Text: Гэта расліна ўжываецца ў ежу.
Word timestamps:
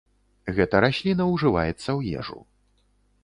Гэта 0.59 0.75
расліна 0.85 1.27
ўжываецца 1.33 1.79
ў 1.97 2.21
ежу. 2.21 2.39